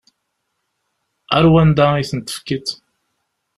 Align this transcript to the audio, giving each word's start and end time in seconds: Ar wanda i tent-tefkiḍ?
Ar 1.37 1.45
wanda 1.51 1.87
i 1.95 2.03
tent-tefkiḍ? 2.09 2.67